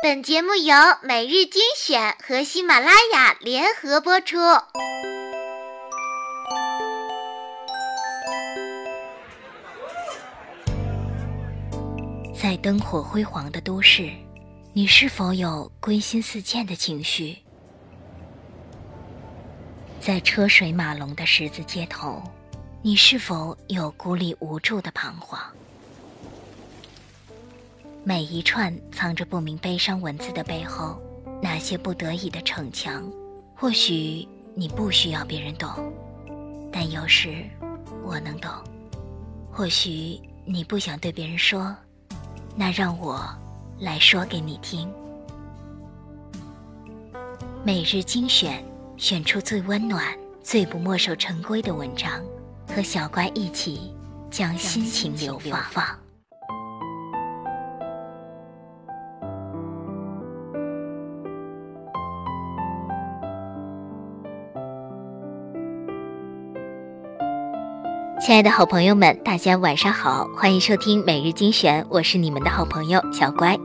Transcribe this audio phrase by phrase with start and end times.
[0.00, 4.36] 本节目由每日精选和喜马拉雅联合播出。
[12.32, 14.08] 在灯火辉煌的都市，
[14.72, 17.38] 你是否有归心似箭的情绪？
[20.00, 22.22] 在车水马龙的十字街头，
[22.82, 25.40] 你是否有孤立无助的彷徨？
[28.08, 30.98] 每一串藏着不明悲伤文字的背后，
[31.42, 33.06] 那些不得已的逞强，
[33.54, 35.68] 或许你不需要别人懂，
[36.72, 37.44] 但有时
[38.02, 38.50] 我能懂。
[39.52, 41.76] 或许你不想对别人说，
[42.56, 43.28] 那让我
[43.78, 44.90] 来说给你听。
[47.62, 48.64] 每日精选，
[48.96, 50.02] 选出最温暖、
[50.42, 52.10] 最不墨守成规的文章，
[52.74, 53.94] 和小乖一起
[54.30, 55.38] 将心情流
[55.70, 55.86] 放。
[68.20, 73.56] 亲爱的好朋友们，大家晚上好，欢迎收听每日精选，我是你们的好朋友小乖。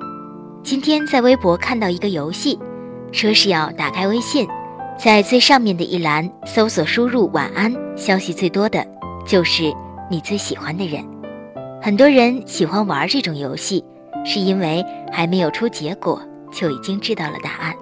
[0.63, 2.57] 今天在微博看到一个游戏，
[3.11, 4.47] 说是要打开微信，
[4.95, 8.85] 在最上面的一栏搜索输入“晚安”，消息最多的
[9.25, 9.73] 就是
[10.09, 11.03] 你最喜欢的人。
[11.81, 13.83] 很多人喜欢玩这种游戏，
[14.23, 17.73] 是因为还没有出结果就已经知道了答案。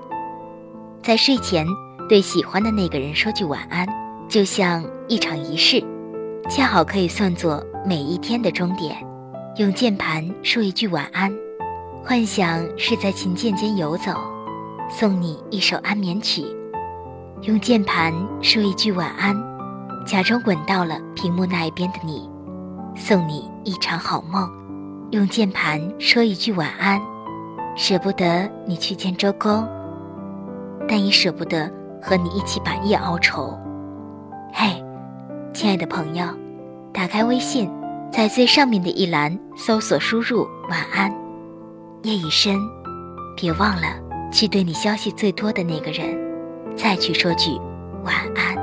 [1.03, 1.65] 在睡前
[2.07, 3.85] 对喜欢的那个人说句晚安，
[4.29, 5.83] 就像一场仪式。
[6.53, 8.93] 恰好可以算作每一天的终点，
[9.55, 11.33] 用键盘说一句晚安，
[12.03, 14.11] 幻想是在琴键间游走，
[14.89, 16.43] 送你一首安眠曲；
[17.43, 19.33] 用键盘说一句晚安，
[20.05, 22.29] 假装滚到了屏幕那一边的你，
[22.97, 24.45] 送你一场好梦；
[25.11, 26.99] 用键盘说一句晚安，
[27.77, 29.65] 舍不得你去见周公，
[30.85, 31.71] 但也舍不得
[32.01, 33.57] 和你一起把夜熬愁。
[34.51, 34.83] 嘿。
[35.53, 36.25] 亲爱的朋友，
[36.93, 37.69] 打开微信，
[38.11, 41.09] 在最上面的一栏搜索输入“晚安”，
[42.03, 42.59] 夜已深，
[43.35, 43.87] 别忘了
[44.31, 46.17] 去对你消息最多的那个人，
[46.75, 47.51] 再去说句
[48.03, 48.60] 晚安。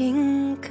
[0.00, 0.70] 情歌，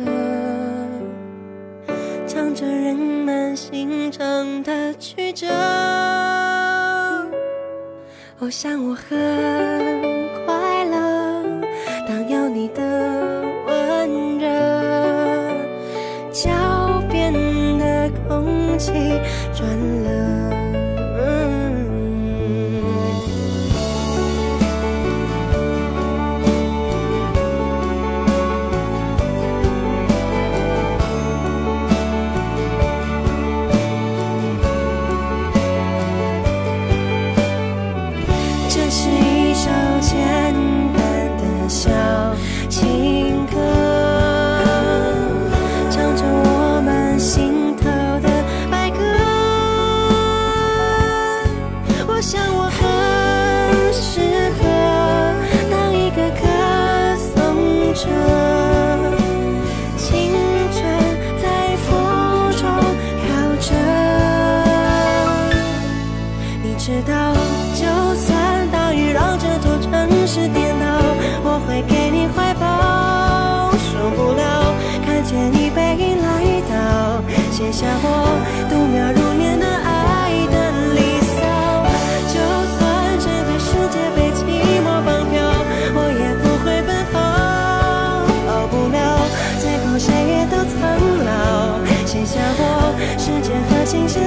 [2.25, 5.45] 唱着人们心肠的曲折。
[8.39, 9.07] 我想我很
[10.47, 11.43] 快乐，
[12.07, 12.81] 当有你的
[13.67, 14.49] 温热，
[16.31, 16.49] 脚
[17.07, 17.31] 边
[17.77, 18.91] 的空气
[19.53, 19.69] 转
[20.05, 20.58] 了。
[93.89, 94.18] 星星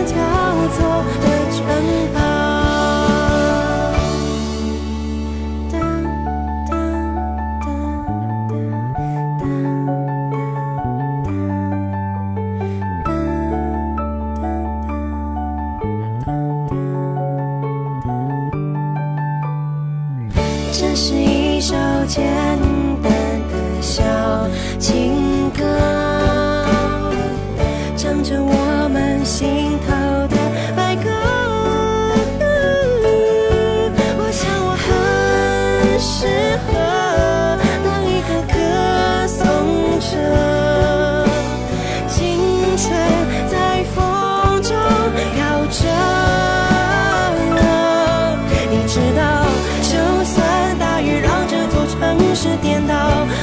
[52.34, 52.94] 是颠倒，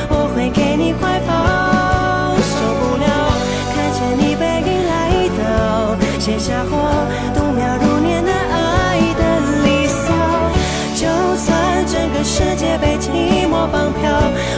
[0.10, 1.30] 我会给你怀抱。
[2.42, 3.06] 受不了，
[3.70, 6.74] 看见你背影来到，写下我
[7.36, 9.22] 度秒如年难挨的
[9.64, 10.10] 离骚。
[10.96, 11.06] 就
[11.38, 14.10] 算整个世界被寂寞绑票，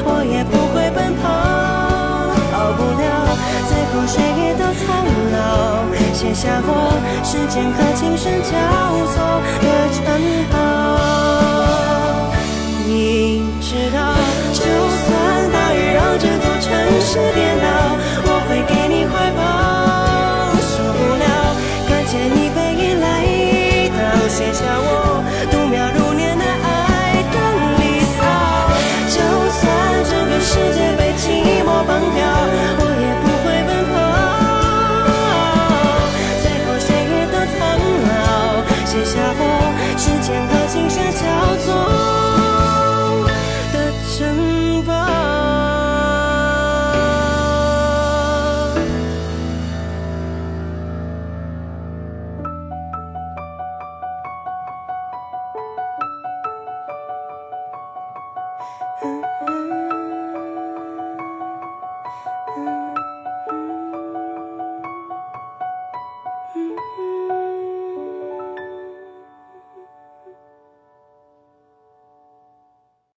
[0.06, 1.28] 我也不会奔跑。
[2.56, 3.36] 熬不了，
[3.68, 4.88] 最后谁也都苍
[5.36, 5.84] 老。
[6.14, 8.52] 写下我时间和琴声交
[9.14, 9.31] 错。
[24.32, 24.91] 写下我